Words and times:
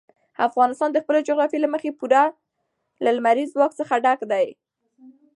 افغانستان 0.47 0.89
د 0.93 0.97
خپلې 1.03 1.21
جغرافیې 1.27 1.59
له 1.61 1.69
مخې 1.73 1.91
پوره 1.99 2.23
له 3.03 3.09
لمریز 3.17 3.49
ځواک 3.55 3.71
څخه 3.79 3.93
ډک 4.05 4.19
دی. 4.31 4.47